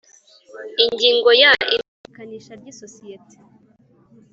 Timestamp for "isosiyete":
2.71-3.35